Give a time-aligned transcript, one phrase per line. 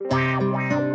[0.00, 0.87] Wow, wow.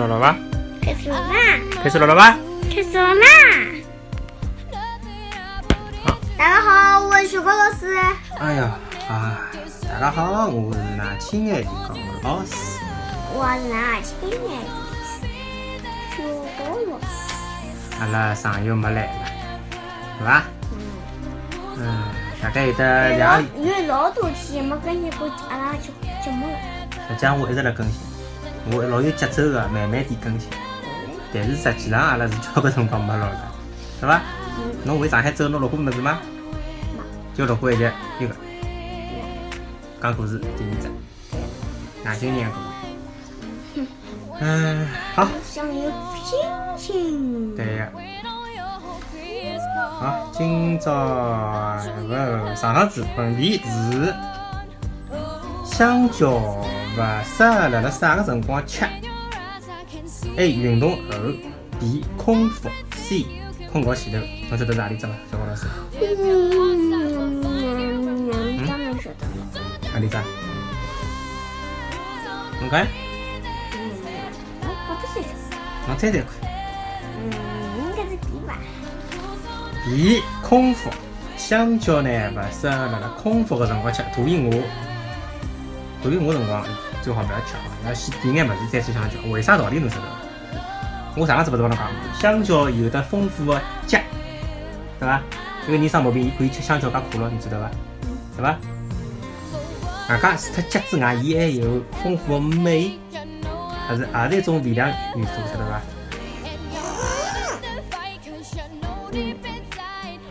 [0.00, 0.34] 始了了吧？
[0.80, 1.28] 开始了啦！
[1.82, 2.38] 开始了了吧？
[2.74, 3.26] 开始了啦！
[6.38, 7.98] 大家好，我是小高老师。
[8.38, 8.70] 哎呀
[9.10, 9.42] 啊！
[9.92, 11.66] 大家好，我是那亲爱的
[12.22, 12.80] 高老师。
[13.34, 14.16] 我是那亲
[14.48, 14.64] 爱
[15.36, 15.84] 的
[16.16, 16.22] 小
[16.64, 17.04] 高老师。
[18.00, 19.12] 阿拉上游没来了，
[20.18, 20.44] 是吧？
[21.76, 22.04] 嗯，
[22.42, 25.92] 大概有得两有老多天没更新过阿拉节
[26.24, 26.56] 节目了。
[27.06, 28.00] 实际上我一直在更新，
[28.72, 30.48] 我老有节奏的，慢慢点更新。
[31.32, 33.52] 但是实际上阿拉是交关辰光没录了，
[34.00, 34.22] 是吧？
[34.84, 36.18] 侬回上海之后侬录过么子吗？
[37.34, 38.34] 就录过一集一个
[40.02, 40.88] 讲故事第二集，
[42.04, 43.86] 哪些年故事？
[44.40, 45.28] 嗯，好。
[47.56, 47.88] 对呀。
[50.00, 50.90] 好，今朝
[52.08, 54.14] 个上趟子问题是
[55.64, 56.40] 香蕉
[56.96, 58.84] 勿适合辣辣啥个辰光吃
[60.36, 60.50] ？A.
[60.50, 60.98] 运动后
[61.78, 62.04] ，B.
[62.16, 63.26] 空腹，C.
[63.70, 64.18] 困觉前头。
[64.50, 65.12] 侬晓得是何里只伐？
[65.30, 65.66] 小高老师，
[66.00, 66.00] 嗯，
[68.66, 69.30] 当然晓得了。
[69.92, 70.16] 何里只？
[72.60, 72.86] 侬看，
[74.62, 75.20] 我我不是。
[75.86, 76.26] 侬猜猜看。
[77.22, 77.30] 嗯，
[77.78, 78.58] 应该是 B 吧。
[79.86, 79.88] B.
[80.42, 80.90] 空腹，
[81.36, 84.50] 香蕉呢勿适合辣辣空腹个辰光吃，肚皮饿。
[86.02, 86.64] 肚皮饿辰光
[87.02, 89.20] 最好勿要吃啊，要先点眼物事再吃香蕉。
[89.30, 90.08] 为啥道理侬晓得伐？
[91.16, 94.00] 我上趟子勿是帮侬讲过，香蕉有得丰富的钾，
[94.98, 95.20] 对伐？
[95.66, 97.70] 一个人生毛病，伊可以吃香蕉加可乐，你知道伐？
[98.36, 98.56] 对伐？
[100.08, 102.98] 外加除脱钾之外，伊还有丰富的镁，
[103.86, 104.96] 还是也是一种微量元
[105.26, 105.80] 素，晓得伐？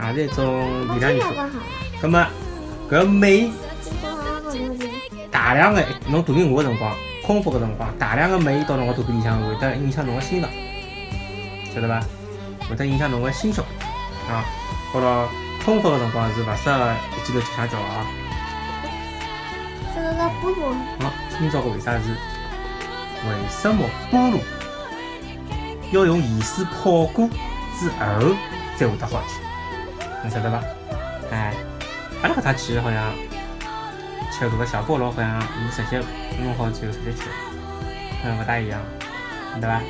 [0.07, 1.27] 也是一种微量元素。
[1.27, 1.47] 好。
[2.01, 2.25] 葛么
[2.89, 3.51] 搿镁。
[5.49, 6.95] 大量的侬肚皮饿个辰光，
[7.25, 10.47] 空腹个辰光，大量的镁到侬个肚皮里向会得影响侬个心脏，
[11.73, 11.99] 晓得伐？
[12.69, 13.59] 会得影响侬个心血
[14.27, 14.45] 管啊。
[14.93, 15.27] 到了
[15.65, 18.05] 空腹个辰光是勿适合一记头吃香蕉啊。
[19.95, 22.11] 这个个菠萝，好，今朝个为啥是？
[22.11, 24.39] 为什么菠萝
[25.91, 27.27] 要用盐水泡过
[27.79, 28.35] 之后
[28.77, 29.39] 才会得好吃？
[30.21, 30.63] 侬晓得伐？
[31.31, 31.55] 哎，
[32.21, 33.11] 阿拉搿趟去好像
[34.31, 35.99] 吃搿个小菠萝，好像伊直接
[36.43, 37.23] 弄好之后直接吃，
[38.21, 38.79] 好像勿大一样，
[39.59, 39.81] 对伐？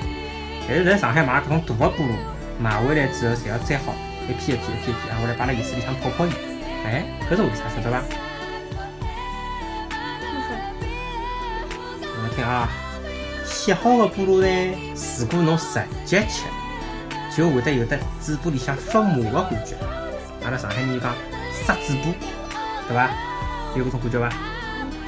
[0.67, 2.15] 但是在上海买搿种大个菠萝，
[2.59, 3.93] 买回来之后侪要摘好，
[4.27, 6.35] 一片一片一片一片，然后来摆辣盐水里向泡泡盐。
[6.85, 7.63] 哎，搿是为啥？
[7.75, 8.01] 晓得伐？
[12.21, 12.69] 侬听啊，
[13.45, 14.47] 洗好的菠萝呢，
[15.19, 16.43] 如果侬直接吃，
[17.35, 19.75] 就会得有的嘴巴里向发麻的感觉。
[20.45, 21.13] 阿拉上海人讲
[21.65, 22.03] 杀嘴巴，
[22.87, 23.09] 对伐？
[23.75, 24.29] 有搿种感觉伐？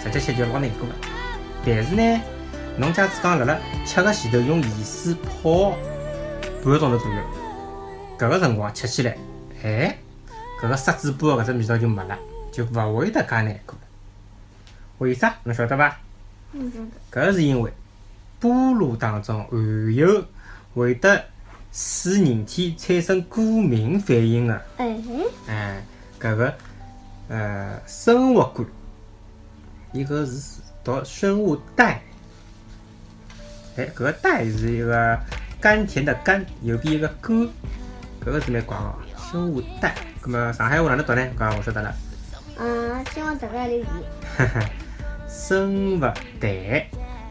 [0.04, 0.96] 直接吃就老难过的。
[1.66, 2.22] 但是呢，
[2.78, 5.76] 侬假使讲辣辣吃个前头用盐水泡
[6.64, 7.22] 半个钟头左右，
[8.18, 9.16] 搿个辰光吃起来，
[9.64, 9.98] 哎，
[10.62, 12.18] 搿个杀嘴巴的搿只味道就没了，
[12.52, 13.76] 就勿会得介难过。
[15.00, 15.36] 为啥？
[15.44, 16.00] 侬晓得伐？
[16.54, 16.72] 嗯，
[17.12, 17.72] 搿是因为
[18.42, 20.26] 菠萝当中含有
[20.74, 21.26] 会得
[21.72, 24.96] 使人体产生过敏反应的，哎，
[25.48, 25.84] 哎，
[26.20, 26.54] 搿个
[27.32, 28.66] 呃生物苷，
[29.94, 31.96] 伊搿是读生物苷，
[33.78, 35.18] 哎，搿个苷是一个
[35.62, 37.48] 甘甜的甘，右边一个甘，
[38.20, 38.96] 搿个字蛮怪哦，
[39.32, 39.90] 生物苷。
[40.20, 41.26] 葛么上海话哪能读呢？
[41.40, 41.96] 搿我晓得了。
[42.58, 43.86] 嗯，希望大家留意。
[44.38, 44.70] 哈哈，
[45.30, 46.86] 生物蛋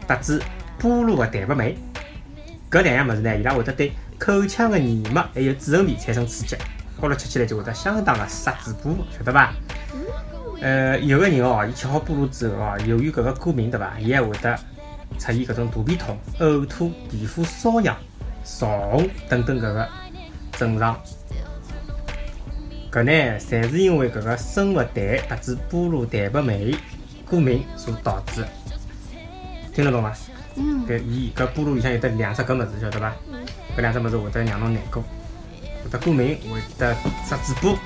[0.07, 0.41] 搭子
[0.79, 1.77] 菠萝的蛋白酶，
[2.71, 6.57] 搿两样物事呢，伊拉会得对口腔的黏膜还有嘴唇皮产生刺激，
[6.99, 9.53] 高头吃起来就会得相当的杀嘴巴，晓得伐？
[10.61, 14.55] 呃，有个人哦，伊吃好菠萝之后哦，由于搿个过敏对伐，伊还会得
[15.17, 17.97] 出现搿种肚皮痛、呕吐、皮肤瘙痒、
[18.43, 19.87] 潮红等等搿个
[20.53, 20.95] 症状。
[22.91, 26.75] 搿呢，侪是因为搿个生物苷导致菠萝蛋白酶
[27.25, 28.47] 过敏所导致的。
[29.73, 30.13] 听得懂伐？
[30.55, 33.13] 嗯，搿伊搿菠萝里向有得两只搿物事，晓得伐？
[33.77, 35.01] 搿两只物事会得让侬难过，
[35.83, 36.93] 会得过敏，会得
[37.25, 37.79] 杀嘴巴。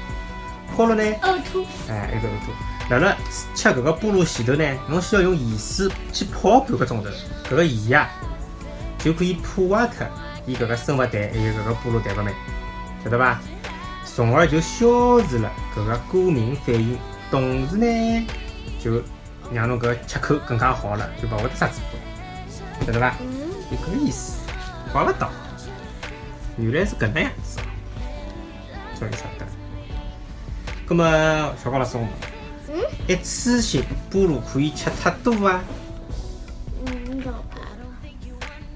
[0.75, 1.65] 好了呢，呕吐。
[1.89, 2.51] 哎，一个呕吐。
[2.89, 3.17] 辣辣
[3.55, 7.09] 吃搿个菠萝前头呢，侬需要用盐水去泡半个钟头。
[7.49, 8.09] 搿个盐呀，
[8.99, 10.05] 就可以破坏脱
[10.45, 12.31] 伊搿个生物蛋还有搿个菠萝蛋白酶，
[13.03, 13.39] 晓得伐？
[14.05, 14.85] 从而就消
[15.21, 16.97] 除了搿个过敏反应，
[17.31, 18.27] 同时呢，
[18.79, 19.01] 就
[19.51, 21.81] 让侬搿吃口更加好了，就勿会得杀嘴
[22.79, 23.15] 巴，晓得伐？
[23.71, 24.37] 就搿个意思，
[24.93, 25.31] 怪勿到，
[26.57, 27.65] 原来是搿能样子哦，
[28.99, 29.51] 终于晓得了。
[30.87, 31.03] 葛末
[31.63, 32.07] 小高老师，我
[32.71, 35.59] 问，一次性菠萝可以吃太多伐？
[36.85, 37.57] 嗯，有吧？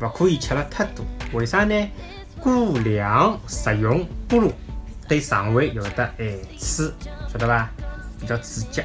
[0.01, 1.89] 勿可以吃了太多，为啥呢？
[2.41, 4.51] 过量食用菠萝
[5.07, 6.91] 对肠胃有得害处，
[7.31, 7.69] 晓得伐？
[8.19, 8.81] 比较刺激。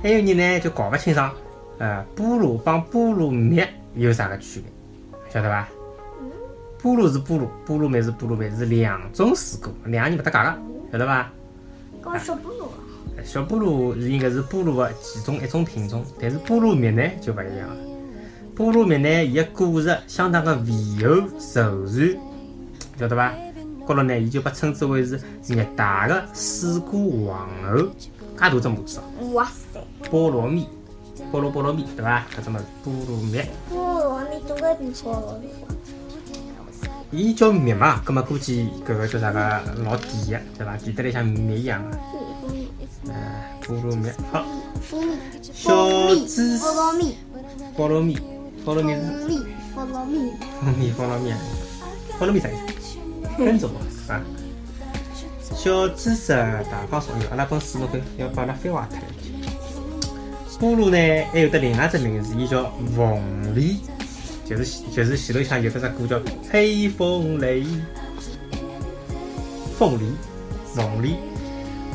[0.00, 1.32] 还有人呢就搞勿清爽，
[1.78, 3.60] 呃，菠萝帮菠萝蜜
[3.96, 4.70] 有啥个区别，
[5.32, 5.68] 晓得伐？
[6.80, 10.62] 菠萝是菠萝，菠萝蜜是菠萝蜜，是两种水果，两个人勿搭界个，
[10.92, 11.30] 晓得伐？
[12.02, 12.72] 跟小菠萝。
[13.24, 17.76] 小菠萝是应该是菠萝的其中一种品种，但是菠萝蜜呢就勿一样了。
[18.56, 20.72] 菠萝蜜呢，伊个果实相当的肥
[21.04, 21.14] 厚
[21.54, 22.16] 柔软，
[22.98, 23.32] 晓得伐？
[23.86, 29.80] 高头呢，伊就被称之为是热带的水果皇后，介大只模子哦，哇塞！
[30.10, 30.68] 菠萝蜜，
[31.32, 32.26] 菠萝菠萝蜜，对伐？
[32.36, 33.38] 搿只物事菠萝蜜，
[33.70, 35.74] 菠萝蜜总归比菠萝蜜大。
[37.10, 40.76] 伊叫蜜嘛，葛末估计搿个叫啥个老甜个，对伐？
[40.76, 41.96] 甜得来像蜜一样个，
[43.06, 43.14] 嗯，
[43.62, 44.44] 菠萝蜜，好，
[45.42, 47.16] 小知识菠萝蜜，
[47.76, 48.18] 菠萝蜜，
[48.64, 49.00] 菠萝蜜是。
[49.26, 49.42] 蜜，
[49.74, 50.18] 菠萝蜜。
[50.78, 51.32] 蜜菠萝蜜，
[52.20, 53.44] 菠萝蜜啥意思？
[53.44, 53.70] 分种
[54.08, 54.20] 啊。
[55.56, 56.32] 小知识
[56.70, 59.04] 大放送，哟，阿拉本书侬看要把阿拉翻坏脱了。
[60.60, 63.80] 菠萝呢，还有得另外一只名字，伊叫凤梨，
[64.48, 67.66] 就是就是前头像有得只歌叫黑凤梨，
[69.78, 70.12] 凤梨，
[70.74, 71.16] 凤梨。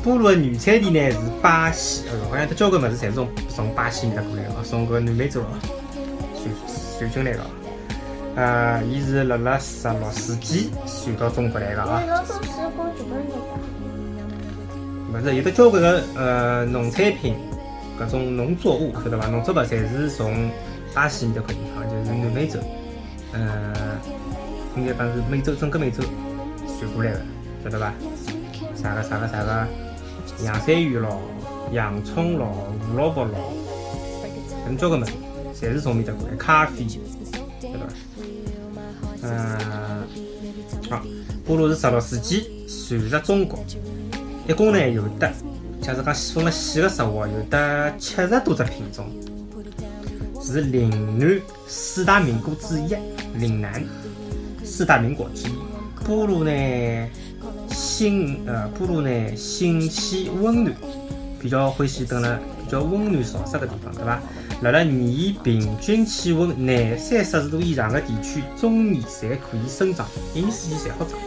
[0.05, 5.45] 菠萝的原产地呢是巴西，好像得交关物事侪是从从巴西面搭过来的，从搿南美洲哦
[6.35, 6.53] 传
[6.99, 7.39] 传进来的。
[8.35, 12.09] 呃，伊是辣辣十六世纪传到中国来的啊你。
[12.09, 15.21] 老多水果就跟那个。
[15.21, 17.35] 勿是有得交关个呃农产品，
[17.97, 19.27] 搿种农作物晓得伐？
[19.27, 20.49] 农作物侪是从
[20.93, 22.59] 巴西面搭块地方，就是南美洲，
[23.33, 23.73] 嗯，
[24.77, 26.03] 应该讲是美洲整个美洲
[26.79, 27.21] 传过来的，
[27.63, 27.93] 晓得伐？
[28.75, 29.67] 啥个啥个啥个
[30.43, 31.21] 洋山芋咯、
[31.71, 33.53] 洋葱咯、胡萝卜咯，
[34.65, 35.11] 搿种交关物事，
[35.59, 36.35] 侪是从面搭过来。
[36.35, 36.99] 咖啡，晓
[37.71, 37.85] 得伐？
[39.23, 40.07] 嗯，
[40.89, 41.01] 好，
[41.47, 43.63] 菠萝是十六世纪传入中国。
[44.47, 45.31] 一共呢有得，
[45.81, 49.09] 假如讲分了细个说话，有得七十多只品种，
[50.53, 52.95] 是岭南四大名果之一。
[53.39, 53.83] 岭南
[54.63, 55.53] 四大名果之一。
[56.05, 56.51] 菠萝呢，
[57.69, 60.75] 性呃菠萝呢性气温暖，
[61.39, 64.19] 比较欢喜蹲辣比较温暖潮湿个地方，对伐？
[64.61, 71.17] 辣辣年平均气温廿三摄氏度以上个地区，终年侪可以生长，一年四季侪好长。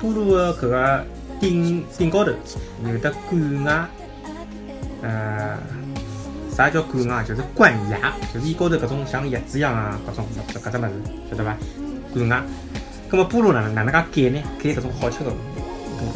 [0.00, 1.04] 菠萝个搿个
[1.40, 2.32] 顶顶高头
[2.86, 3.88] 有的冠芽，
[5.02, 5.58] 呃，
[6.60, 7.22] 啥叫冠牙？
[7.22, 10.90] 就是冠芽，就是伊高头搿种像叶子一样啊，搿种搿搿只物事，
[11.30, 11.56] 晓得伐？
[12.12, 12.44] 冠牙。
[13.08, 14.42] 葛末菠萝哪能哪能介改呢？
[14.62, 15.34] 改搿种好吃个菠
[16.00, 16.12] 萝，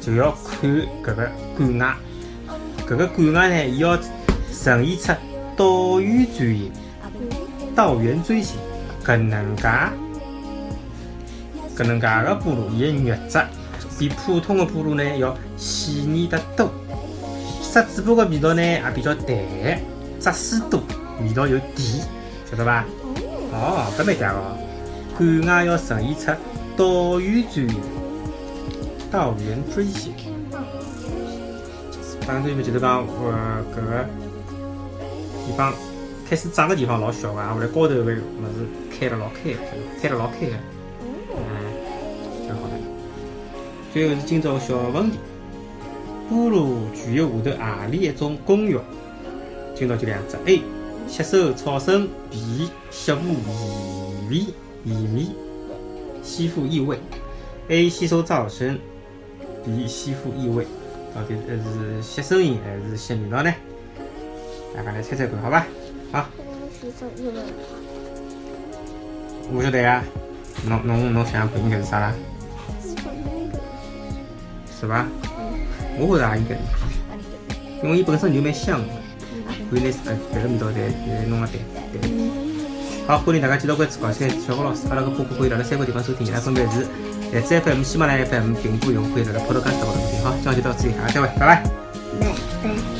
[0.00, 0.70] 就要看
[1.02, 1.98] 搿个冠牙。
[2.88, 3.94] 搿个冠牙呢，伊要
[4.58, 5.12] 呈现出
[5.54, 6.72] 倒圆锥形、
[7.76, 8.56] 倒圆锥形
[9.04, 9.68] 搿能介。
[11.76, 13.38] 搿能介个菠萝，伊个肉质
[13.98, 16.72] 比普通的菠萝呢要细腻得多，
[17.74, 19.36] 杀嘴巴个味道呢也比较淡，
[20.20, 20.80] 汁水多，
[21.20, 22.06] 味道又甜，
[22.48, 22.84] 晓得伐？
[23.50, 24.56] 哦，搿蛮嗲哦。
[25.18, 26.30] 冠芽要呈现出
[26.76, 27.80] 倒圆锥形，
[29.10, 30.14] 倒圆锥形。
[32.24, 34.06] 倒圆锥形就是讲，呃，搿个
[35.44, 35.74] 地方
[36.30, 38.22] 开始长个地方老小个，后来高头个物事
[38.96, 39.58] 开了老开个，
[40.00, 40.52] 开了老开个。
[41.02, 42.74] 嗯，就好了。
[43.92, 45.18] 最后是今朝个小问题：
[46.30, 48.80] 菠萝具有下头何里一种功效？
[49.74, 50.62] 今朝就两只：A.
[51.06, 52.68] 吸收草生；B.
[52.90, 53.18] 吸附
[54.30, 54.36] 异味，
[54.84, 55.26] 异味，
[56.22, 56.98] 吸附异味。
[57.68, 57.88] A.
[57.88, 58.78] 吸收噪声
[59.66, 59.86] ；B.
[59.86, 60.66] 吸附异味。
[61.14, 63.52] 到底是吸声音还是吸味道呢？
[64.74, 65.66] 大家来猜猜看，好吧？
[66.10, 66.26] 好，
[66.80, 67.34] 吸收异味。
[69.52, 70.02] 我晓得呀。
[70.66, 72.14] 侬侬侬想想看，应该是啥啦？
[74.80, 75.06] 是伐？
[75.98, 76.60] 我觉着也应该是，
[77.84, 78.88] 因为伊本身就蛮香的，
[79.70, 81.56] 可以拿呃别个味道再再弄个淡
[82.00, 82.10] 淡。
[83.06, 86.86] 好，欢迎大家继续关注高三小高老师，阿拉个播客可以辣辣三个地方收听，伊拉分别是
[87.32, 90.24] 荔枝 FM、喜马拉雅 FM、苹果用户可以辣辣 Podcast 高头收听。
[90.24, 92.93] 好，今天就到此，下个再会，拜拜。